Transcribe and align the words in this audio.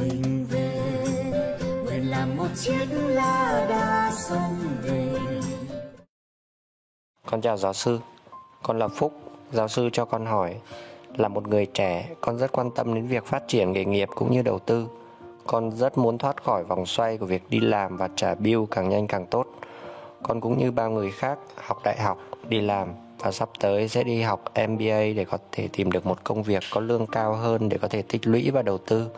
mình 0.00 0.46
về 0.50 0.70
nguyện 1.84 2.10
làm 2.10 2.36
một 2.36 2.48
chiếc 2.56 2.86
lá 2.92 3.66
đa 3.68 4.12
sông 4.14 4.56
về 4.82 5.08
Con 7.26 7.40
chào 7.40 7.56
giáo 7.56 7.72
sư, 7.72 8.00
con 8.62 8.78
là 8.78 8.88
Phúc. 8.88 9.12
Giáo 9.52 9.68
sư 9.68 9.88
cho 9.92 10.04
con 10.04 10.26
hỏi, 10.26 10.54
là 11.16 11.28
một 11.28 11.48
người 11.48 11.66
trẻ, 11.66 12.08
con 12.20 12.38
rất 12.38 12.52
quan 12.52 12.70
tâm 12.70 12.94
đến 12.94 13.06
việc 13.06 13.24
phát 13.24 13.48
triển 13.48 13.72
nghề 13.72 13.84
nghiệp 13.84 14.08
cũng 14.14 14.32
như 14.32 14.42
đầu 14.42 14.58
tư. 14.58 14.86
Con 15.46 15.70
rất 15.70 15.98
muốn 15.98 16.18
thoát 16.18 16.42
khỏi 16.44 16.64
vòng 16.64 16.86
xoay 16.86 17.18
của 17.18 17.26
việc 17.26 17.42
đi 17.48 17.60
làm 17.60 17.96
và 17.96 18.08
trả 18.16 18.34
bill 18.34 18.60
càng 18.70 18.88
nhanh 18.88 19.06
càng 19.06 19.26
tốt. 19.26 19.46
Con 20.22 20.40
cũng 20.40 20.58
như 20.58 20.70
bao 20.70 20.90
người 20.90 21.10
khác, 21.10 21.38
học 21.56 21.78
đại 21.84 21.96
học, 22.00 22.18
đi 22.48 22.60
làm 22.60 22.88
và 23.18 23.32
sắp 23.32 23.48
tới 23.60 23.88
sẽ 23.88 24.04
đi 24.04 24.22
học 24.22 24.44
MBA 24.68 25.00
để 25.16 25.24
có 25.30 25.38
thể 25.52 25.68
tìm 25.72 25.92
được 25.92 26.06
một 26.06 26.24
công 26.24 26.42
việc 26.42 26.62
có 26.70 26.80
lương 26.80 27.06
cao 27.06 27.34
hơn 27.34 27.68
để 27.68 27.78
có 27.78 27.88
thể 27.88 28.02
tích 28.02 28.26
lũy 28.26 28.50
và 28.50 28.62
đầu 28.62 28.78
tư. 28.78 29.08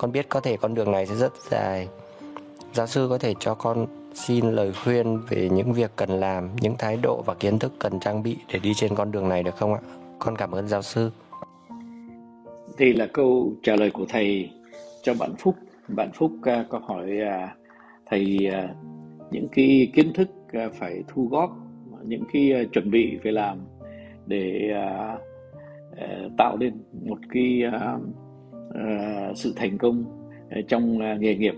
Con 0.00 0.12
biết 0.12 0.28
có 0.28 0.40
thể 0.40 0.56
con 0.56 0.74
đường 0.74 0.92
này 0.92 1.06
sẽ 1.06 1.14
rất 1.14 1.32
dài. 1.50 1.88
Giáo 2.72 2.86
sư 2.86 3.06
có 3.10 3.18
thể 3.18 3.34
cho 3.40 3.54
con 3.54 3.86
xin 4.14 4.50
lời 4.50 4.72
khuyên 4.84 5.18
về 5.28 5.48
những 5.48 5.72
việc 5.72 5.90
cần 5.96 6.10
làm, 6.10 6.48
những 6.60 6.74
thái 6.78 6.98
độ 7.02 7.22
và 7.26 7.34
kiến 7.34 7.58
thức 7.58 7.72
cần 7.78 8.00
trang 8.00 8.22
bị 8.22 8.36
để 8.52 8.58
đi 8.58 8.74
trên 8.74 8.94
con 8.94 9.12
đường 9.12 9.28
này 9.28 9.42
được 9.42 9.56
không 9.56 9.74
ạ? 9.74 9.80
Con 10.18 10.36
cảm 10.36 10.50
ơn 10.50 10.68
giáo 10.68 10.82
sư. 10.82 11.10
Đây 12.78 12.92
là 12.94 13.06
câu 13.06 13.52
trả 13.62 13.76
lời 13.76 13.90
của 13.90 14.04
thầy 14.08 14.50
cho 15.02 15.14
bạn 15.14 15.34
Phúc. 15.38 15.54
Bạn 15.88 16.10
Phúc 16.14 16.32
à, 16.42 16.64
có 16.68 16.78
hỏi 16.78 17.18
à, 17.20 17.54
thầy 18.06 18.38
à, 18.52 18.74
những 19.30 19.48
cái 19.52 19.90
kiến 19.94 20.12
thức 20.12 20.28
phải 20.78 21.02
thu 21.08 21.28
góp, 21.30 21.50
những 22.02 22.24
cái 22.32 22.66
chuẩn 22.72 22.90
bị 22.90 23.18
phải 23.22 23.32
làm 23.32 23.58
để 24.26 24.74
tạo 26.38 26.56
nên 26.56 26.82
một 27.04 27.18
cái 27.32 27.62
uh, 28.70 29.36
sự 29.36 29.52
thành 29.56 29.78
công 29.78 30.04
ờ, 30.50 30.60
trong 30.68 30.98
uh, 30.98 31.20
nghề 31.20 31.34
nghiệp. 31.34 31.54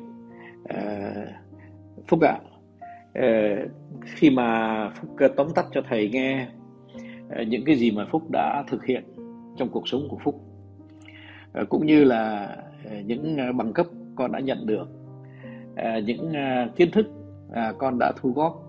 Uh, 0.63 1.29
Phúc 2.09 2.21
ạ, 2.21 2.39
uh, 3.19 3.71
khi 4.05 4.31
mà 4.31 4.91
Phúc 4.91 5.11
tóm 5.37 5.49
tắt 5.55 5.67
cho 5.73 5.83
thầy 5.89 6.09
nghe 6.09 6.47
uh, 7.27 7.49
những 7.49 7.65
cái 7.65 7.77
gì 7.77 7.91
mà 7.91 8.07
Phúc 8.11 8.23
đã 8.33 8.65
thực 8.69 8.85
hiện 8.85 9.05
trong 9.57 9.69
cuộc 9.69 9.89
sống 9.89 10.09
của 10.09 10.19
Phúc 10.25 10.41
cũng 11.69 11.87
như 11.87 12.05
là 12.05 12.57
những 13.05 13.37
bằng 13.57 13.73
cấp 13.73 13.87
con 14.15 14.33
đã 14.33 14.41
nhận 14.41 14.67
được 14.67 14.89
những 16.05 16.33
kiến 16.77 16.91
thức 16.91 17.07
con 17.79 17.99
đã 17.99 18.13
thu 18.17 18.33
góp 18.33 18.63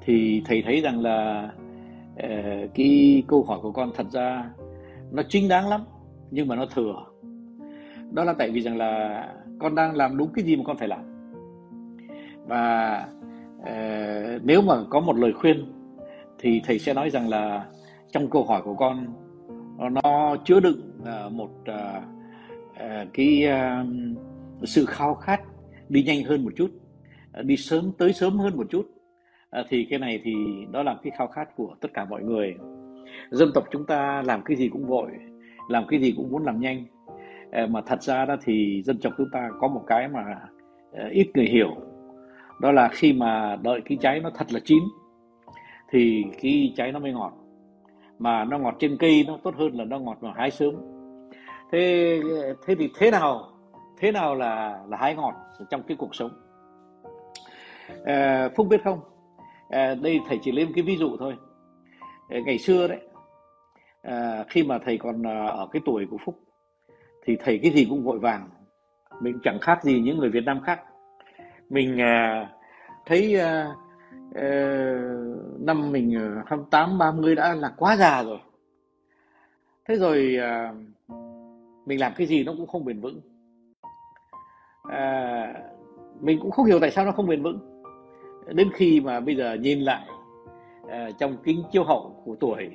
thì 0.00 0.42
thầy 0.46 0.62
thấy 0.62 0.80
rằng 0.80 1.00
là 1.00 1.50
cái 2.74 3.22
câu 3.26 3.42
hỏi 3.42 3.58
của 3.62 3.72
con 3.72 3.90
thật 3.96 4.06
ra 4.12 4.50
nó 5.10 5.22
chính 5.28 5.48
đáng 5.48 5.68
lắm 5.68 5.84
nhưng 6.30 6.48
mà 6.48 6.56
nó 6.56 6.66
thừa 6.66 7.09
đó 8.10 8.24
là 8.24 8.32
tại 8.32 8.50
vì 8.50 8.60
rằng 8.60 8.76
là 8.76 9.26
con 9.58 9.74
đang 9.74 9.96
làm 9.96 10.16
đúng 10.16 10.28
cái 10.34 10.44
gì 10.44 10.56
mà 10.56 10.62
con 10.66 10.76
phải 10.76 10.88
làm. 10.88 11.00
Và 12.46 12.96
ờ, 13.64 13.72
nếu 14.42 14.62
mà 14.62 14.74
có 14.90 15.00
một 15.00 15.16
lời 15.16 15.32
khuyên 15.32 15.72
thì 16.38 16.62
thầy 16.64 16.78
sẽ 16.78 16.94
nói 16.94 17.10
rằng 17.10 17.28
là 17.28 17.66
trong 18.12 18.30
câu 18.30 18.44
hỏi 18.44 18.62
của 18.64 18.74
con 18.74 19.06
nó 20.02 20.36
chứa 20.44 20.60
đựng 20.60 20.80
uh, 21.00 21.32
một 21.32 21.50
uh, 21.60 22.02
uh, 22.74 23.08
cái 23.12 23.44
uh, 23.48 24.68
sự 24.68 24.84
khao 24.86 25.14
khát 25.14 25.40
đi 25.88 26.02
nhanh 26.02 26.24
hơn 26.24 26.44
một 26.44 26.52
chút 26.56 26.70
uh, 27.40 27.44
đi 27.44 27.56
sớm 27.56 27.92
tới 27.98 28.12
sớm 28.12 28.38
hơn 28.38 28.56
một 28.56 28.66
chút. 28.70 28.86
Uh, 29.60 29.66
thì 29.68 29.86
cái 29.90 29.98
này 29.98 30.20
thì 30.24 30.34
đó 30.72 30.82
là 30.82 30.96
cái 31.02 31.12
khao 31.18 31.26
khát 31.26 31.56
của 31.56 31.74
tất 31.80 31.88
cả 31.94 32.04
mọi 32.04 32.22
người. 32.22 32.54
Dân 33.30 33.50
tộc 33.54 33.64
chúng 33.72 33.86
ta 33.86 34.22
làm 34.22 34.42
cái 34.42 34.56
gì 34.56 34.68
cũng 34.68 34.86
vội 34.86 35.10
làm 35.68 35.86
cái 35.86 36.00
gì 36.00 36.14
cũng 36.16 36.30
muốn 36.30 36.44
làm 36.44 36.60
nhanh. 36.60 36.84
Ờ, 37.52 37.66
mà 37.66 37.80
thật 37.86 38.02
ra 38.02 38.24
đó 38.24 38.36
thì 38.44 38.82
dân 38.84 38.98
tộc 39.02 39.12
chúng 39.18 39.30
ta 39.32 39.48
có 39.60 39.68
một 39.68 39.84
cái 39.86 40.08
mà 40.08 40.20
ờ, 40.92 41.08
ít 41.08 41.30
người 41.34 41.46
hiểu. 41.46 41.76
Đó 42.60 42.72
là 42.72 42.88
khi 42.88 43.12
mà 43.12 43.56
đợi 43.62 43.80
cái 43.84 43.98
trái 44.00 44.20
nó 44.20 44.30
thật 44.34 44.52
là 44.52 44.60
chín 44.64 44.82
thì 45.90 46.24
cái 46.42 46.72
trái 46.76 46.92
nó 46.92 46.98
mới 46.98 47.12
ngọt. 47.12 47.32
Mà 48.18 48.44
nó 48.44 48.58
ngọt 48.58 48.76
trên 48.78 48.96
cây 48.96 49.24
nó 49.26 49.38
tốt 49.42 49.54
hơn 49.56 49.74
là 49.74 49.84
nó 49.84 49.98
ngọt 49.98 50.18
mà 50.20 50.32
hái 50.36 50.50
sớm. 50.50 50.74
Thế 51.72 52.20
thế 52.66 52.74
thì 52.74 52.88
thế 52.98 53.10
nào 53.10 53.48
thế 53.98 54.12
nào 54.12 54.34
là 54.34 54.80
là 54.88 54.96
hái 54.96 55.14
ngọt 55.14 55.34
trong 55.70 55.82
cái 55.82 55.96
cuộc 55.96 56.14
sống? 56.14 56.30
À, 58.04 58.48
phúc 58.56 58.66
biết 58.70 58.80
không? 58.84 59.00
À, 59.68 59.94
đây 59.94 60.20
thầy 60.28 60.38
chỉ 60.42 60.52
lên 60.52 60.72
cái 60.74 60.82
ví 60.82 60.96
dụ 60.96 61.16
thôi. 61.16 61.36
À, 62.28 62.38
ngày 62.46 62.58
xưa 62.58 62.88
đấy 62.88 63.00
à, 64.02 64.44
khi 64.48 64.62
mà 64.62 64.78
thầy 64.78 64.98
còn 64.98 65.22
ở 65.46 65.68
cái 65.72 65.82
tuổi 65.84 66.06
của 66.10 66.16
phúc 66.24 66.38
thì 67.30 67.36
thầy 67.44 67.58
cái 67.62 67.72
gì 67.72 67.86
cũng 67.90 68.04
vội 68.04 68.18
vàng. 68.18 68.48
Mình 69.20 69.38
chẳng 69.42 69.58
khác 69.60 69.84
gì 69.84 70.00
những 70.00 70.18
người 70.18 70.30
việt 70.30 70.44
nam 70.44 70.60
khác. 70.60 70.80
Mình 71.68 72.00
à, 72.00 72.48
thấy 73.06 73.40
à, 73.40 73.74
à, 74.34 74.48
năm 75.58 75.92
mình 75.92 76.14
ờ, 76.14 76.42
28 76.46 76.98
30 76.98 77.34
đã 77.34 77.54
là 77.54 77.72
quá 77.76 77.96
già 77.96 78.22
rồi. 78.22 78.38
Thế 79.88 79.96
rồi 79.96 80.36
à, 80.40 80.72
mình 81.86 82.00
làm 82.00 82.12
cái 82.16 82.26
gì 82.26 82.44
nó 82.44 82.52
cũng 82.56 82.66
không 82.66 82.84
bền 82.84 83.00
vững. 83.00 83.20
À, 84.90 85.54
mình 86.20 86.38
cũng 86.42 86.50
không 86.50 86.66
hiểu 86.66 86.80
tại 86.80 86.90
sao 86.90 87.04
nó 87.04 87.12
không 87.12 87.26
bền 87.26 87.42
vững. 87.42 87.82
Đến 88.46 88.70
khi 88.74 89.00
mà 89.00 89.20
bây 89.20 89.36
giờ 89.36 89.54
nhìn 89.54 89.80
lại 89.80 90.06
à, 90.88 91.10
trong 91.18 91.36
kính 91.44 91.62
chiếu 91.72 91.84
hậu 91.84 92.22
của 92.24 92.36
tuổi 92.40 92.70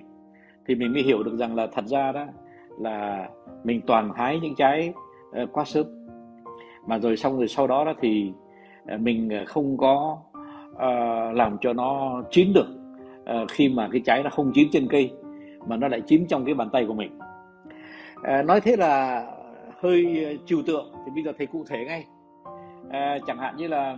thì 0.67 0.75
mình 0.75 0.93
mới 0.93 1.03
hiểu 1.03 1.23
được 1.23 1.37
rằng 1.37 1.55
là 1.55 1.67
thật 1.73 1.85
ra 1.85 2.11
đó 2.11 2.25
là 2.80 3.30
mình 3.63 3.81
toàn 3.88 4.12
hái 4.16 4.40
những 4.40 4.56
trái 4.56 4.94
ờ, 5.31 5.46
quá 5.52 5.66
sớm. 5.66 5.86
Mà 6.88 7.00
rồi 7.00 7.18
xong 7.18 7.38
rồi 7.38 7.47
sau 7.47 7.68
đó 7.68 7.86
đó 7.86 7.94
thì 8.02 8.34
ờ, 8.88 8.97
mình 8.97 9.30
ờ, 9.30 9.46
không 9.47 9.78
có 9.78 10.18
uh, 10.72 11.35
làm 11.35 11.58
cho 11.62 11.74
nó 11.74 12.22
chín 12.31 12.53
được 12.53 12.68
uh, 13.22 13.52
khi 13.52 13.69
mà 13.69 13.90
cái 13.91 14.02
trái 14.06 14.24
nó 14.24 14.30
không 14.30 14.52
chín 14.53 14.68
trên 14.72 14.88
cây 14.88 15.12
mà 15.68 15.78
nó 15.78 15.88
lại 15.88 16.02
chín 16.02 16.28
trong 16.28 16.46
cái 16.46 16.53
bàn 16.53 16.69
tay 16.74 16.85
của 16.88 16.94
mình. 16.94 17.19
Uh, 18.16 18.46
nói 18.46 18.62
thế 18.62 18.75
là 18.75 19.25
hơi 19.81 20.06
trừu 20.46 20.62
tượng 20.62 20.91
thì 21.06 21.12
bây 21.16 21.24
giờ 21.24 21.31
thầy 21.38 21.47
cụ 21.47 21.64
thể 21.68 21.85
ngay. 21.85 22.06
Uh, 22.88 23.25
chẳng 23.28 23.38
hạn 23.38 23.58
như 23.58 23.68
là 23.68 23.97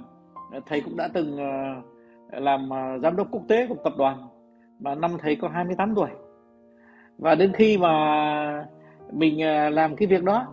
thầy 0.65 0.81
cũng 0.81 0.97
đã 0.97 1.09
từng 1.13 1.33
uh, 1.33 1.83
làm 2.41 2.69
uh, 2.69 3.01
giám 3.01 3.15
đốc 3.15 3.27
quốc 3.31 3.43
tế 3.47 3.67
của 3.67 3.75
tập 3.83 3.93
đoàn 3.97 4.17
mà 4.79 4.95
năm 4.95 5.11
thầy 5.19 5.35
có 5.35 5.47
28 5.47 5.95
tuổi 5.95 6.09
và 7.17 7.35
đến 7.35 7.51
khi 7.53 7.77
mà 7.77 8.65
mình 9.11 9.43
à, 9.43 9.69
làm 9.69 9.95
cái 9.95 10.07
việc 10.07 10.23
đó, 10.23 10.47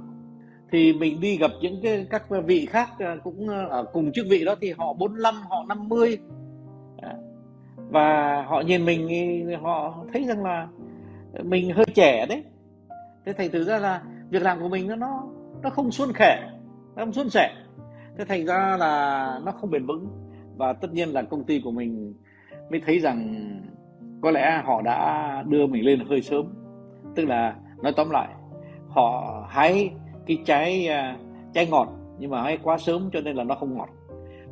thì 0.73 0.93
mình 0.93 1.21
đi 1.21 1.37
gặp 1.37 1.51
những 1.61 1.81
cái, 1.83 2.07
các 2.11 2.23
vị 2.47 2.67
khác 2.67 2.89
à, 2.99 3.17
cũng 3.25 3.49
à, 3.49 3.67
ở 3.71 3.85
cùng 3.93 4.13
chức 4.13 4.27
vị 4.31 4.45
đó, 4.45 4.55
thì 4.61 4.73
họ 4.79 4.93
45 4.93 5.35
họ 5.35 5.65
50 5.69 6.19
và 7.95 8.43
họ 8.43 8.61
nhìn 8.61 8.85
mình 8.85 9.09
họ 9.63 10.05
thấy 10.13 10.25
rằng 10.25 10.45
là 10.45 10.69
mình 11.43 11.71
hơi 11.75 11.87
trẻ 11.95 12.27
đấy. 12.29 12.45
Thế 13.27 13.33
thành 13.33 13.51
thử 13.51 13.65
ra 13.65 13.79
là 13.79 14.03
việc 14.31 14.43
làm 14.43 14.61
của 14.61 14.69
mình 14.69 14.89
nó 14.89 14.97
nó 14.97 15.23
nó 15.63 15.71
không 15.71 15.91
suôn 15.91 16.13
khẻ, 16.15 16.51
nó 16.97 17.05
không 17.05 17.13
suôn 17.13 17.31
sẻ. 17.31 17.55
Thế 18.19 18.25
thành 18.25 18.47
ra 18.47 18.77
là 18.77 19.41
nó 19.45 19.53
không 19.53 19.71
bền 19.71 19.87
vững. 19.87 20.09
Và 20.57 20.73
tất 20.73 20.93
nhiên 20.93 21.09
là 21.09 21.23
công 21.23 21.45
ty 21.45 21.61
của 21.65 21.71
mình 21.71 22.15
mới 22.71 22.81
thấy 22.87 22.99
rằng 22.99 23.35
có 24.25 24.31
lẽ 24.31 24.62
họ 24.65 24.83
đã 24.83 25.43
đưa 25.49 25.67
mình 25.67 25.85
lên 25.85 26.01
hơi 26.09 26.23
sớm. 26.23 26.47
Tức 27.15 27.25
là, 27.25 27.57
nói 27.83 27.93
tóm 27.97 28.11
lại, 28.11 28.29
họ 28.89 29.47
hái 29.49 29.91
cái 30.27 30.39
trái 30.45 30.89
à, 30.89 31.17
trái 31.55 31.67
ngọt, 31.67 31.89
nhưng 32.19 32.31
mà 32.31 32.43
hái 32.43 32.59
quá 32.63 32.79
sớm 32.79 33.11
cho 33.13 33.21
nên 33.21 33.37
là 33.37 33.45
nó 33.45 33.55
không 33.55 33.77
ngọt. 33.77 33.89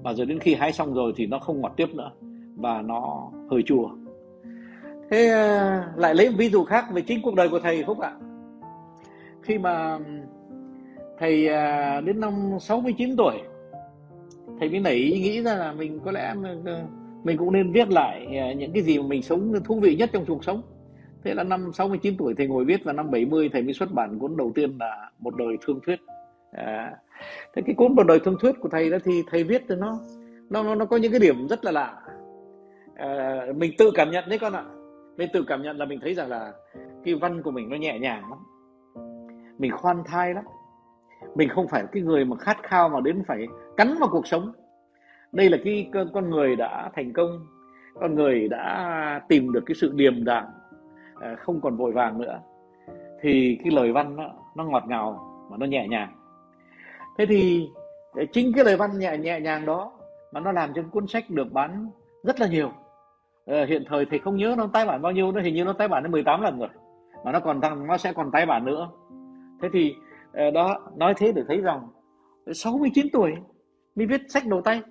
Và 0.03 0.13
rồi 0.13 0.27
đến 0.27 0.39
khi 0.39 0.55
hái 0.55 0.73
xong 0.73 0.95
rồi 0.95 1.13
thì 1.17 1.27
nó 1.27 1.39
không 1.39 1.61
ngọt 1.61 1.73
tiếp 1.77 1.89
nữa, 1.95 2.11
và 2.57 2.83
nó 2.83 3.31
hơi 3.51 3.63
chua. 3.67 3.91
Thế 5.11 5.29
à, 5.29 5.85
lại 5.97 6.15
lấy 6.15 6.31
một 6.31 6.37
ví 6.39 6.49
dụ 6.49 6.65
khác 6.65 6.85
về 6.93 7.03
chính 7.03 7.23
cuộc 7.23 7.35
đời 7.35 7.49
của 7.49 7.61
thầy 7.61 7.85
Phúc 7.87 7.99
ạ. 7.99 8.13
Khi 9.43 9.59
mà 9.59 9.99
thầy 11.19 11.49
à, 11.49 12.01
đến 12.01 12.21
năm 12.21 12.57
69 12.61 13.17
tuổi, 13.17 13.35
thầy 14.61 14.69
mới 14.69 14.81
nảy 14.81 14.95
ý 14.95 15.21
nghĩ 15.21 15.43
ra 15.43 15.55
là 15.55 15.73
mình 15.73 16.01
có 16.05 16.13
lẽ 16.13 16.35
mình 16.35 16.65
mình 17.25 17.37
cũng 17.39 17.53
nên 17.53 17.73
viết 17.73 17.91
lại 17.91 18.37
ờ, 18.41 18.53
những 18.53 18.73
cái 18.73 18.83
gì 18.83 18.99
mà 18.99 19.05
mình 19.07 19.23
sống 19.23 19.53
thú 19.65 19.81
vị 19.81 19.97
nhất 19.97 20.11
trong 20.13 20.25
cuộc 20.27 20.45
sống. 20.45 20.63
Thế 21.25 21.35
là 21.35 21.43
năm 21.43 21.71
69 21.73 22.17
tuổi 22.17 22.35
thầy 22.35 22.47
ngồi 22.47 22.65
viết 22.65 22.85
và 22.85 22.93
năm 22.93 23.11
70 23.11 23.51
thầy 23.53 23.63
mới 23.63 23.73
xuất 23.73 23.93
bản 23.93 24.19
cuốn 24.19 24.37
đầu 24.37 24.53
tiên 24.55 24.77
là 24.81 25.11
một 25.19 25.37
đời 25.37 25.57
thương 25.67 25.81
thuyết. 25.87 26.01
À, 26.53 26.97
thế 27.55 27.63
cái 27.67 27.75
cuốn 27.75 27.95
một 27.95 28.07
đời 28.07 28.21
thương 28.25 28.37
thuyết 28.41 28.55
của 28.61 28.69
thầy 28.69 28.91
đó 28.91 28.99
thì 29.05 29.23
thầy 29.31 29.45
viết 29.45 29.63
thì 29.69 29.75
nó 29.75 29.99
nó 30.51 30.75
nó 30.75 30.85
có 30.85 30.97
những 30.97 31.13
cái 31.13 31.21
điểm 31.21 31.49
rất 31.49 31.65
là 31.65 31.71
lạ. 31.71 32.01
À, 32.97 33.41
mình 33.57 33.73
tự 33.79 33.91
cảm 33.95 34.11
nhận 34.11 34.25
đấy 34.29 34.39
con 34.39 34.53
ạ. 34.53 34.65
Mình 35.17 35.29
tự 35.33 35.45
cảm 35.47 35.63
nhận 35.63 35.77
là 35.77 35.85
mình 35.85 35.99
thấy 36.03 36.15
rằng 36.15 36.29
là 36.29 36.53
cái 37.05 37.15
văn 37.15 37.43
của 37.43 37.51
mình 37.51 37.69
nó 37.69 37.77
nhẹ 37.77 37.99
nhàng 37.99 38.23
lắm. 38.31 38.39
Mình 39.59 39.73
khoan 39.73 40.03
thai 40.07 40.35
lắm. 40.35 40.45
Mình 41.35 41.49
không 41.49 41.69
phải 41.69 41.85
cái 41.93 42.03
người 42.03 42.25
mà 42.25 42.37
khát 42.37 42.63
khao 42.63 42.89
mà 42.89 43.01
đến 43.01 43.23
phải 43.27 43.47
cắn 43.77 43.95
vào 44.01 44.09
cuộc 44.13 44.27
sống 44.27 44.53
đây 45.33 45.51
là 45.51 45.59
cái 45.65 45.91
con 46.13 46.31
người 46.31 46.57
đã 46.57 46.91
thành 46.95 47.13
công 47.13 47.47
con 47.95 48.15
người 48.15 48.49
đã 48.49 49.21
tìm 49.29 49.53
được 49.53 49.63
cái 49.67 49.75
sự 49.75 49.93
điềm 49.95 50.25
đạm 50.25 50.45
à, 51.21 51.37
không 51.39 51.61
còn 51.61 51.77
vội 51.77 51.93
vàng 51.93 52.19
nữa. 52.19 52.41
Thì 53.21 53.59
cái 53.65 53.73
lời 53.73 53.93
văn 53.93 54.17
nó, 54.17 54.31
nó 54.57 54.65
ngọt 54.65 54.85
ngào 54.89 55.29
mà 55.51 55.57
nó 55.57 55.67
nhẹ 55.67 55.89
nhàng. 55.89 56.13
Thế 57.19 57.27
thì 57.27 57.71
chính 58.33 58.53
cái 58.55 58.65
lời 58.65 58.77
văn 58.77 58.99
nhẹ 58.99 59.19
nhẹ 59.19 59.41
nhàng 59.41 59.67
đó 59.67 59.93
mà 60.33 60.41
nó 60.41 60.53
làm 60.53 60.73
cho 60.75 60.83
cuốn 60.91 61.07
sách 61.07 61.31
được 61.31 61.53
bán 61.53 61.91
rất 62.23 62.41
là 62.41 62.47
nhiều. 62.47 62.73
Ờ, 63.47 63.65
hiện 63.65 63.85
thời 63.89 64.07
thì 64.11 64.19
không 64.19 64.37
nhớ 64.37 64.55
nó 64.59 64.67
tái 64.73 64.87
bản 64.87 65.03
bao 65.03 65.13
nhiêu 65.13 65.33
nó 65.33 65.41
hình 65.41 65.55
như 65.55 65.65
nó 65.65 65.73
tái 65.73 65.89
bản 65.89 66.03
đến 66.03 66.13
18 66.13 66.41
lần 66.41 66.59
rồi 66.59 66.69
mà 67.25 67.33
nó 67.33 67.41
còn 67.41 67.61
tăng 67.61 67.87
nó 67.87 67.97
sẽ 67.97 68.13
còn 68.13 68.31
tái 68.31 68.47
bản 68.47 68.65
nữa. 68.65 68.91
Thế 69.63 69.69
thì 69.73 69.95
ờ, 70.33 70.51
đó 70.51 70.81
nói 70.97 71.15
thế 71.17 71.33
để 71.33 71.43
thấy 71.49 71.61
rằng 71.61 71.89
69 72.55 73.07
tuổi 73.13 73.35
mới 73.95 74.07
viết 74.07 74.21
sách 74.29 74.47
đầu 74.47 74.61
tay 74.61 74.83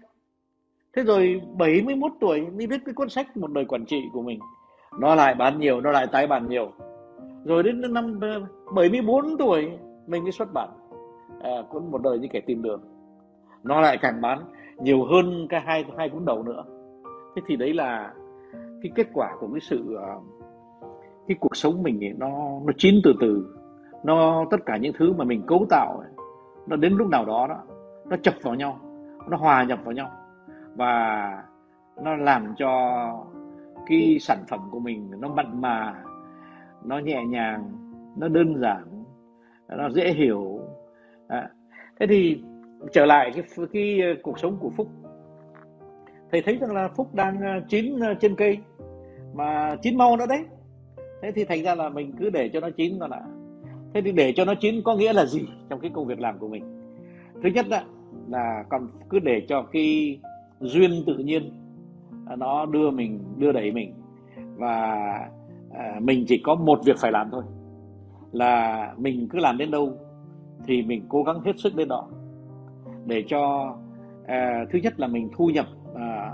thế 0.95 1.03
rồi 1.03 1.41
71 1.57 2.11
tuổi 2.19 2.41
mới 2.41 2.67
viết 2.67 2.81
cái 2.85 2.93
cuốn 2.93 3.09
sách 3.09 3.38
một 3.38 3.51
đời 3.51 3.65
quản 3.65 3.85
trị 3.85 4.09
của 4.13 4.21
mình. 4.21 4.39
Nó 4.99 5.15
lại 5.15 5.35
bán 5.35 5.59
nhiều 5.59 5.81
nó 5.81 5.91
lại 5.91 6.07
tái 6.11 6.27
bản 6.27 6.49
nhiều. 6.49 6.71
Rồi 7.45 7.63
đến 7.63 7.93
năm 7.93 8.19
74 8.75 9.38
tuổi 9.38 9.71
mình 10.07 10.23
mới 10.23 10.31
xuất 10.31 10.53
bản 10.53 10.69
à, 11.41 11.51
cuốn 11.69 11.91
một 11.91 12.01
đời 12.01 12.19
như 12.19 12.27
kẻ 12.31 12.39
tìm 12.39 12.61
đường. 12.61 12.81
Nó 13.63 13.81
lại 13.81 13.97
càng 14.01 14.21
bán 14.21 14.39
nhiều 14.79 15.05
hơn 15.05 15.47
cái 15.49 15.61
hai 15.65 15.85
hai 15.97 16.09
cuốn 16.09 16.25
đầu 16.25 16.43
nữa. 16.43 16.63
Thế 17.35 17.41
thì 17.47 17.55
đấy 17.55 17.73
là 17.73 18.13
cái 18.83 18.91
kết 18.95 19.07
quả 19.13 19.35
của 19.39 19.47
cái 19.53 19.61
sự 19.61 19.95
à, 19.95 20.15
cái 21.27 21.38
cuộc 21.39 21.55
sống 21.55 21.83
mình 21.83 22.03
ấy, 22.03 22.13
nó 22.17 22.27
nó 22.65 22.73
chín 22.77 22.95
từ 23.03 23.13
từ. 23.19 23.55
Nó 24.03 24.45
tất 24.51 24.65
cả 24.65 24.77
những 24.77 24.93
thứ 24.97 25.13
mà 25.13 25.23
mình 25.23 25.43
cấu 25.47 25.65
tạo 25.69 25.97
ấy, 25.97 26.09
nó 26.67 26.75
đến 26.75 26.93
lúc 26.93 27.07
nào 27.07 27.25
đó 27.25 27.47
đó 27.47 27.57
nó 28.05 28.17
chập 28.23 28.33
vào 28.41 28.55
nhau 28.55 28.79
nó 29.29 29.38
hòa 29.38 29.63
nhập 29.63 29.79
vào 29.83 29.93
nhau 29.93 30.09
và 30.75 31.44
nó 32.03 32.15
làm 32.15 32.53
cho 32.57 32.69
cái 33.88 34.18
sản 34.19 34.38
phẩm 34.47 34.59
của 34.71 34.79
mình 34.79 35.12
nó 35.19 35.27
mặn 35.27 35.62
mà 35.62 36.03
nó 36.83 37.00
nhẹ 37.00 37.25
nhàng 37.25 37.71
nó 38.18 38.27
đơn 38.27 38.56
giản 38.62 39.03
nó 39.77 39.89
dễ 39.89 40.13
hiểu. 40.13 40.59
À, 41.27 41.50
thế 42.00 42.07
thì 42.07 42.44
trở 42.91 43.06
lại 43.06 43.31
cái 43.33 43.68
cái 43.73 44.00
cuộc 44.23 44.39
sống 44.39 44.57
của 44.59 44.69
phúc. 44.69 44.88
Thầy 46.31 46.41
thấy 46.41 46.57
rằng 46.57 46.71
là 46.71 46.88
phúc 46.88 47.15
đang 47.15 47.41
ờ, 47.41 47.59
chín 47.69 48.00
ờ, 48.00 48.13
trên 48.13 48.35
cây 48.35 48.57
mà 49.33 49.75
chín 49.81 49.97
mau 49.97 50.17
nữa 50.17 50.25
đấy. 50.29 50.45
Thế 51.21 51.31
thì 51.31 51.45
thành 51.45 51.63
ra 51.63 51.75
là 51.75 51.89
mình 51.89 52.12
cứ 52.19 52.29
để 52.29 52.50
cho 52.53 52.59
nó 52.59 52.69
chín 52.69 53.00
thôi 53.00 53.09
ạ. 53.12 53.21
Thế 53.94 54.01
thì 54.01 54.12
để 54.12 54.33
cho 54.35 54.45
nó 54.45 54.53
chín 54.56 54.81
có 54.83 54.95
nghĩa 54.95 55.13
là 55.13 55.25
gì 55.25 55.47
trong 55.69 55.79
cái 55.79 55.91
công 55.94 56.07
việc 56.07 56.19
làm 56.19 56.39
của 56.39 56.47
mình? 56.47 56.63
Thứ 57.44 57.50
nhất 57.50 57.67
là, 57.67 57.83
là 58.29 58.63
còn 58.69 58.88
cứ 59.09 59.19
để 59.19 59.45
cho 59.50 59.62
cái 59.71 60.19
duyên 60.61 61.03
tự 61.07 61.17
nhiên. 61.17 61.51
À, 62.25 62.35
nó 62.35 62.65
đưa 62.65 62.91
mình 62.91 63.19
đưa 63.37 63.51
đẩy 63.51 63.71
mình. 63.71 63.93
Và 64.55 64.77
à, 65.71 65.99
mình 66.01 66.25
chỉ 66.27 66.41
có 66.43 66.55
một 66.55 66.79
việc 66.85 66.97
phải 66.97 67.11
làm 67.11 67.29
thôi. 67.31 67.43
Là 68.31 68.93
mình 68.97 69.27
cứ 69.29 69.39
làm 69.39 69.57
đến 69.57 69.71
đâu 69.71 69.93
thì 70.65 70.81
mình 70.81 71.05
cố 71.09 71.23
gắng 71.23 71.41
hết 71.41 71.59
sức 71.59 71.75
đến 71.75 71.87
đó. 71.87 72.07
Để 73.05 73.23
cho 73.27 73.73
à, 74.27 74.65
thứ 74.71 74.79
nhất 74.83 74.99
là 74.99 75.07
mình 75.07 75.29
thu 75.37 75.47
nhập 75.47 75.65
à, 75.95 76.31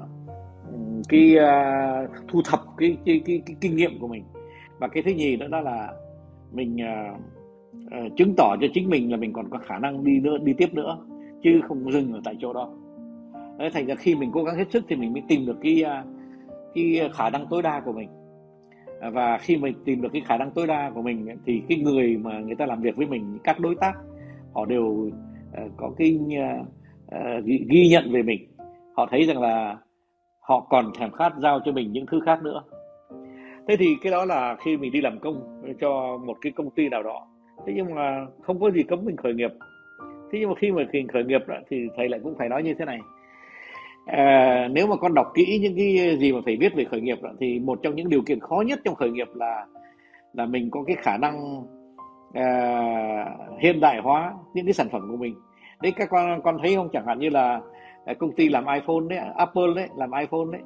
cái 1.09 1.37
à, 1.37 2.07
thu 2.27 2.41
thập 2.45 2.59
cái, 2.77 2.97
cái, 3.05 3.21
cái, 3.25 3.41
cái 3.45 3.55
kinh 3.61 3.75
nghiệm 3.75 3.99
của 3.99 4.07
mình. 4.07 4.23
Và 4.79 4.87
cái 4.87 5.03
thứ 5.03 5.11
nhì 5.11 5.37
nữa 5.37 5.47
đó 5.47 5.59
là 5.59 5.93
mình 6.53 6.81
à, 6.81 7.17
à, 7.91 7.99
chứng 8.15 8.33
tỏ 8.37 8.55
cho 8.61 8.67
chính 8.73 8.89
mình 8.89 9.11
là 9.11 9.17
mình 9.17 9.33
còn 9.33 9.49
có 9.49 9.57
khả 9.57 9.79
năng 9.79 10.03
đi 10.03 10.19
nữa 10.19 10.37
đi 10.37 10.53
tiếp 10.53 10.73
nữa 10.73 10.97
chứ 11.43 11.61
không 11.67 11.91
dừng 11.91 12.13
ở 12.13 12.21
tại 12.23 12.35
chỗ 12.39 12.53
đó. 12.53 12.69
Đấy, 13.57 13.69
thành 13.73 13.85
ra 13.85 13.95
khi 13.95 14.15
mình 14.15 14.31
cố 14.33 14.43
gắng 14.43 14.55
hết 14.55 14.71
sức 14.71 14.83
thì 14.87 14.95
mình 14.95 15.13
mới 15.13 15.23
tìm 15.27 15.45
được 15.45 15.57
cái 15.61 15.83
à, 15.83 16.03
cái 16.73 17.09
khả 17.13 17.29
năng 17.29 17.45
tối 17.49 17.61
đa 17.61 17.79
của 17.79 17.91
mình. 17.91 18.09
À, 19.01 19.09
và 19.09 19.37
khi 19.37 19.57
mình 19.57 19.75
tìm 19.85 20.01
được 20.01 20.09
cái 20.13 20.21
khả 20.25 20.37
năng 20.37 20.51
tối 20.51 20.67
đa 20.67 20.91
của 20.95 21.01
mình 21.01 21.27
thì 21.45 21.61
cái 21.69 21.77
người 21.77 22.17
mà 22.17 22.39
người 22.39 22.55
ta 22.55 22.65
làm 22.65 22.81
việc 22.81 22.95
với 22.95 23.07
mình 23.07 23.37
các 23.43 23.59
đối 23.59 23.75
tác 23.75 23.93
họ 24.53 24.65
đều 24.65 25.11
à, 25.53 25.63
có 25.77 25.91
cái 25.97 26.19
ghi, 27.45 27.65
ghi 27.69 27.89
nhận 27.89 28.11
về 28.11 28.23
mình. 28.23 28.47
Họ 28.95 29.07
thấy 29.11 29.23
rằng 29.23 29.41
là 29.41 29.77
họ 30.39 30.59
còn 30.69 30.91
thèm 30.99 31.11
khát 31.11 31.33
giao 31.41 31.59
cho 31.65 31.71
mình 31.71 31.91
những 31.91 32.05
thứ 32.05 32.19
khác 32.25 32.43
nữa. 32.43 32.63
Thế 33.67 33.75
thì 33.79 33.95
cái 34.01 34.11
đó 34.11 34.25
là 34.25 34.55
khi 34.65 34.77
mình 34.77 34.91
đi 34.91 35.01
làm 35.01 35.19
công 35.19 35.63
cho 35.79 36.17
một 36.25 36.37
cái 36.41 36.51
công 36.51 36.69
ty 36.69 36.89
nào 36.89 37.03
đó. 37.03 37.27
Thế 37.65 37.73
nhưng 37.75 37.95
mà 37.95 38.25
không 38.41 38.59
có 38.59 38.71
gì 38.71 38.83
cấm 38.83 39.05
mình 39.05 39.17
khởi 39.17 39.33
nghiệp. 39.33 39.51
Thế 40.31 40.39
nhưng 40.39 40.49
mà 40.49 40.55
khi 40.59 40.71
mà 40.71 40.83
mình 40.93 41.07
khởi 41.07 41.23
nghiệp 41.23 41.41
đó, 41.47 41.55
thì 41.69 41.87
thầy 41.97 42.09
lại 42.09 42.19
cũng 42.23 42.35
phải 42.37 42.49
nói 42.49 42.63
như 42.63 42.73
thế 42.73 42.85
này 42.85 42.99
à, 44.07 44.67
nếu 44.71 44.87
mà 44.87 44.95
con 44.95 45.13
đọc 45.13 45.31
kỹ 45.33 45.59
những 45.61 45.75
cái 45.75 46.17
gì 46.19 46.33
mà 46.33 46.39
phải 46.45 46.57
viết 46.57 46.75
về 46.75 46.85
khởi 46.91 47.01
nghiệp 47.01 47.21
đó, 47.21 47.29
thì 47.39 47.59
một 47.59 47.79
trong 47.83 47.95
những 47.95 48.09
điều 48.09 48.21
kiện 48.21 48.39
khó 48.39 48.63
nhất 48.65 48.79
trong 48.85 48.95
khởi 48.95 49.11
nghiệp 49.11 49.27
là 49.33 49.65
là 50.33 50.45
mình 50.45 50.69
có 50.71 50.83
cái 50.87 50.95
khả 50.95 51.17
năng 51.17 51.63
à, 52.33 53.25
hiện 53.59 53.79
đại 53.79 53.99
hóa 53.99 54.33
những 54.53 54.65
cái 54.65 54.73
sản 54.73 54.89
phẩm 54.91 55.07
của 55.11 55.17
mình. 55.17 55.35
Đấy 55.81 55.93
các 55.95 56.09
con 56.09 56.41
con 56.41 56.57
thấy 56.63 56.75
không? 56.75 56.89
Chẳng 56.93 57.05
hạn 57.05 57.19
như 57.19 57.29
là 57.29 57.61
ờ, 58.05 58.13
công 58.13 58.31
ty 58.31 58.49
làm 58.49 58.65
iPhone 58.67 59.07
đấy 59.09 59.19
Apple 59.35 59.73
đấy 59.75 59.87
làm 59.95 60.11
iPhone 60.11 60.45
đấy 60.51 60.61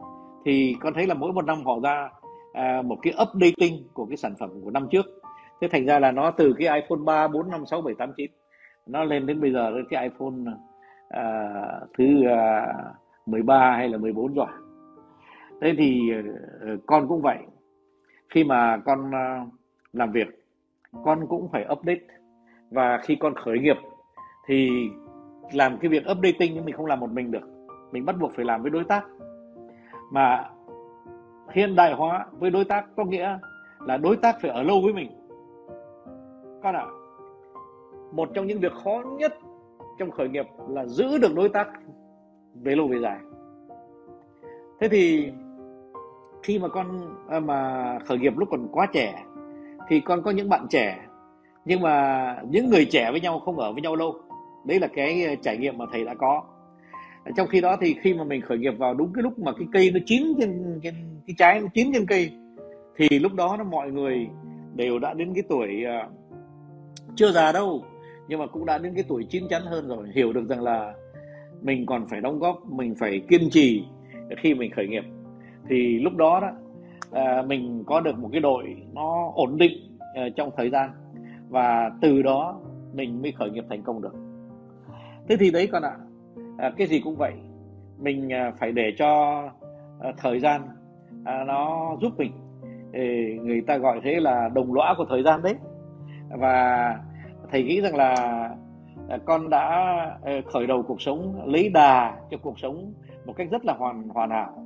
thì 0.45 0.75
con 0.79 0.93
thấy 0.93 1.07
là 1.07 1.13
mỗi 1.13 1.33
một 1.33 1.45
năm 1.45 1.65
họ 1.65 1.79
ra 1.83 2.09
à, 2.53 2.81
một 2.81 2.97
cái 3.01 3.13
updating 3.21 3.87
của 3.93 4.05
cái 4.05 4.17
sản 4.17 4.33
phẩm 4.39 4.49
của 4.63 4.71
năm 4.71 4.87
trước. 4.91 5.05
Thế 5.61 5.67
thành 5.71 5.85
ra 5.85 5.99
là 5.99 6.11
nó 6.11 6.31
từ 6.31 6.53
cái 6.59 6.81
iPhone 6.81 6.99
3, 7.05 7.27
4, 7.27 7.49
5, 7.49 7.65
6, 7.65 7.81
7, 7.81 7.93
8, 7.97 8.13
9 8.17 8.31
nó 8.85 9.03
lên 9.03 9.25
đến 9.25 9.41
bây 9.41 9.51
giờ 9.51 9.71
cái 9.89 10.03
iPhone 10.03 10.53
à, 11.09 11.23
thứ 11.97 12.27
à, 12.27 12.67
13 13.25 13.71
hay 13.71 13.89
là 13.89 13.97
14 13.97 14.33
rồi. 14.33 14.47
Thế 15.61 15.73
thì 15.77 16.11
ờ, 16.61 16.77
con 16.85 17.07
cũng 17.07 17.21
vậy. 17.21 17.37
Khi 18.29 18.43
mà 18.43 18.77
con 18.85 19.11
ờ, 19.11 19.45
làm 19.93 20.11
việc 20.11 20.27
con 21.03 21.27
cũng 21.27 21.49
phải 21.51 21.65
update. 21.71 22.01
Và 22.69 22.99
khi 23.03 23.15
con 23.15 23.33
khởi 23.35 23.59
nghiệp 23.59 23.77
thì 24.47 24.69
làm 25.53 25.77
cái 25.77 25.89
việc 25.89 26.03
updating 26.11 26.53
nhưng 26.53 26.65
mình 26.65 26.75
không 26.75 26.85
làm 26.85 26.99
một 26.99 27.11
mình 27.11 27.31
được. 27.31 27.49
Mình 27.91 28.05
bắt 28.05 28.15
buộc 28.19 28.31
phải 28.35 28.45
làm 28.45 28.61
với 28.61 28.71
đối 28.71 28.83
tác. 28.83 29.05
Mà 30.11 30.49
hiện 31.53 31.75
đại 31.75 31.93
hóa 31.93 32.25
với 32.31 32.49
đối 32.49 32.65
tác 32.65 32.85
có 32.95 33.05
nghĩa 33.05 33.39
là 33.79 33.97
đối 33.97 34.17
tác 34.17 34.35
phải 34.41 34.51
ở 34.51 34.63
lâu 34.63 34.81
với 34.83 34.93
mình. 34.93 35.11
Con 36.63 36.75
ạ 36.75 36.85
à, 36.85 36.91
một 38.11 38.29
trong 38.33 38.47
những 38.47 38.59
việc 38.59 38.73
khó 38.83 39.03
nhất 39.17 39.33
trong 39.99 40.11
khởi 40.11 40.29
nghiệp 40.29 40.45
là 40.69 40.85
giữ 40.85 41.17
được 41.17 41.35
đối 41.35 41.49
tác 41.49 41.67
về 42.55 42.75
lâu 42.75 42.87
về 42.87 42.99
dài 42.99 43.19
thế 44.79 44.87
thì 44.89 45.31
khi 46.43 46.59
mà 46.59 46.67
con 46.67 47.15
à, 47.29 47.39
mà 47.39 47.99
khởi 48.05 48.17
nghiệp 48.17 48.37
lúc 48.37 48.49
còn 48.51 48.67
quá 48.71 48.87
trẻ 48.93 49.23
thì 49.89 49.99
con 49.99 50.23
có 50.23 50.31
những 50.31 50.49
bạn 50.49 50.67
trẻ 50.69 50.97
nhưng 51.65 51.81
mà 51.81 52.35
những 52.49 52.69
người 52.69 52.85
trẻ 52.85 53.11
với 53.11 53.21
nhau 53.21 53.39
không 53.39 53.59
ở 53.59 53.73
với 53.73 53.81
nhau 53.81 53.95
lâu. 53.95 54.15
Đấy 54.65 54.79
là 54.79 54.87
cái 54.87 55.25
à, 55.25 55.35
trải 55.41 55.57
nghiệm 55.57 55.77
mà 55.77 55.85
thầy 55.91 56.03
đã 56.03 56.13
có. 56.13 56.43
Trong 57.37 57.47
khi 57.47 57.61
đó 57.61 57.77
thì 57.81 57.95
khi 58.01 58.13
mà 58.13 58.23
mình 58.23 58.41
khởi 58.41 58.57
nghiệp 58.57 58.73
vào 58.77 58.93
đúng 58.93 59.13
cái 59.13 59.23
lúc 59.23 59.39
mà 59.39 59.51
cái 59.51 59.67
cây 59.73 59.91
nó 59.93 59.99
chín 60.05 60.33
trên, 60.39 60.79
trên 60.83 60.93
cái 61.27 61.35
trái 61.37 61.59
nó 61.59 61.67
chín 61.73 61.91
trên 61.93 62.05
cây 62.05 62.31
thì 62.95 63.19
lúc 63.19 63.33
đó 63.33 63.55
nó 63.57 63.63
mọi 63.63 63.91
người 63.91 64.27
đều 64.75 64.99
đã 64.99 65.13
đến 65.13 65.33
cái 65.33 65.43
tuổi 65.49 65.83
uh, 65.85 66.11
chưa 67.15 67.31
già 67.31 67.51
đâu 67.51 67.83
nhưng 68.27 68.39
mà 68.39 68.47
cũng 68.47 68.65
đã 68.65 68.77
đến 68.77 68.93
cái 68.95 69.03
tuổi 69.07 69.25
chín 69.29 69.47
chắn 69.49 69.61
hơn 69.65 69.87
rồi 69.87 70.07
hiểu 70.15 70.33
được 70.33 70.49
rằng 70.49 70.61
là 70.61 70.93
mình 71.61 71.85
còn 71.85 72.05
phải 72.05 72.21
đóng 72.21 72.39
góp 72.39 72.65
mình 72.69 72.95
phải 72.95 73.21
kiên 73.27 73.49
trì 73.51 73.85
khi 74.37 74.53
mình 74.53 74.71
khởi 74.71 74.87
nghiệp. 74.87 75.03
Thì 75.69 75.99
lúc 75.99 76.15
đó 76.15 76.39
đó 76.39 76.51
à, 77.11 77.41
mình 77.47 77.83
có 77.85 77.99
được 77.99 78.19
một 78.19 78.29
cái 78.31 78.41
đội 78.41 78.75
nó 78.93 79.31
ổn 79.35 79.57
định 79.57 79.97
à, 80.15 80.23
trong 80.35 80.49
thời 80.57 80.69
gian. 80.69 80.89
Và 81.49 81.91
từ 82.01 82.21
đó 82.21 82.59
mình 82.93 83.21
mới 83.21 83.31
khởi 83.31 83.49
nghiệp 83.49 83.63
thành 83.69 83.83
công 83.83 84.01
được. 84.01 84.15
Thế 85.29 85.37
thì 85.39 85.51
đấy 85.51 85.69
con 85.71 85.83
ạ 85.83 85.95
à, 86.57 86.71
cái 86.77 86.87
gì 86.87 86.99
cũng 86.99 87.15
vậy. 87.15 87.33
Mình 87.99 88.33
à, 88.33 88.51
phải 88.59 88.71
để 88.71 88.93
cho 88.97 89.41
à, 89.99 90.11
thời 90.17 90.39
gian 90.39 90.61
à, 91.25 91.43
nó 91.47 91.91
giúp 92.01 92.13
mình. 92.17 92.31
Ê, 92.93 93.37
người 93.43 93.61
ta 93.61 93.77
gọi 93.77 93.99
thế 94.03 94.19
là 94.19 94.49
đồng 94.53 94.73
lõa 94.73 94.93
của 94.97 95.05
thời 95.09 95.23
gian 95.23 95.41
đấy. 95.41 95.55
Và 96.29 96.95
thầy 97.51 97.63
nghĩ 97.63 97.81
rằng 97.81 97.95
là 97.95 98.15
Ờ, 99.11 99.19
con 99.25 99.49
đã 99.49 99.95
ờ, 100.21 100.41
khởi 100.45 100.67
đầu 100.67 100.83
cuộc 100.83 101.01
sống 101.01 101.41
lấy 101.45 101.69
đà 101.69 102.17
cho 102.31 102.37
cuộc 102.37 102.59
sống 102.59 102.93
một 103.25 103.33
cách 103.37 103.47
rất 103.51 103.65
là 103.65 103.73
hoàn 103.73 104.09
hoàn 104.09 104.29
hảo. 104.29 104.65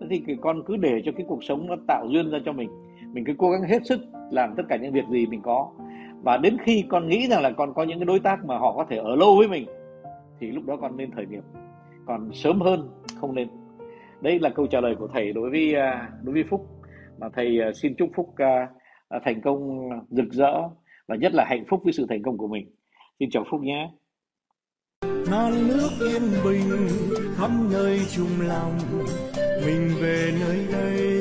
Thế 0.00 0.20
thì 0.26 0.36
con 0.40 0.62
cứ 0.66 0.76
để 0.76 1.02
cho 1.04 1.12
cái 1.16 1.26
cuộc 1.28 1.44
sống 1.44 1.66
nó 1.66 1.76
tạo 1.86 2.06
duyên 2.08 2.30
ra 2.30 2.38
cho 2.44 2.52
mình 2.52 2.70
mình 3.12 3.24
cứ 3.24 3.34
cố 3.38 3.50
gắng 3.50 3.62
hết 3.62 3.86
sức 3.86 4.00
làm 4.30 4.54
tất 4.56 4.62
cả 4.68 4.76
những 4.76 4.92
việc 4.92 5.04
gì 5.10 5.26
mình 5.26 5.40
có. 5.42 5.70
Và 6.22 6.36
đến 6.36 6.56
khi 6.64 6.84
con 6.88 7.08
nghĩ 7.08 7.26
rằng 7.26 7.42
là 7.42 7.50
con 7.50 7.74
có 7.74 7.82
những 7.82 7.98
cái 7.98 8.06
đối 8.06 8.20
tác 8.20 8.44
mà 8.44 8.58
họ 8.58 8.72
có 8.72 8.86
thể 8.90 8.96
ở 8.96 9.16
lâu 9.16 9.36
với 9.36 9.48
mình, 9.48 9.68
thì 10.40 10.50
lúc 10.50 10.66
đó 10.66 10.76
con 10.76 10.96
nên 10.96 11.10
khởi 11.10 11.26
nghiệp. 11.26 11.42
Còn 12.06 12.30
sớm 12.32 12.60
hơn 12.60 12.88
không 13.20 13.34
nên. 13.34 13.48
Đây 14.20 14.38
là 14.38 14.50
câu 14.50 14.66
trả 14.66 14.80
lời 14.80 14.94
của 14.98 15.08
thầy 15.14 15.32
đối 15.32 15.50
với 15.50 15.74
à, 15.74 16.08
đối 16.22 16.32
với 16.32 16.44
phúc. 16.50 16.66
Mà 17.18 17.28
thầy 17.34 17.60
à, 17.60 17.72
xin 17.74 17.94
chúc 17.94 18.10
phúc 18.14 18.34
à, 18.36 18.68
thành 19.24 19.40
công 19.40 19.88
rực 20.10 20.32
rỡ 20.32 20.62
và 21.06 21.16
nhất 21.16 21.34
là 21.34 21.44
hạnh 21.44 21.64
phúc 21.68 21.80
với 21.84 21.92
sự 21.92 22.06
thành 22.08 22.22
công 22.22 22.38
của 22.38 22.48
mình 22.48 22.66
xin 23.20 23.30
chào 23.30 23.44
phúc 23.50 23.60
nhé. 23.60 23.90
Non 25.30 25.68
nước 25.68 25.90
yên 26.00 26.22
bình 26.44 26.88
khắp 27.36 27.50
nơi 27.70 28.00
chung 28.16 28.40
lòng, 28.40 28.78
mình 29.66 29.94
về 30.00 30.32
nơi 30.40 30.66
đây. 30.72 31.19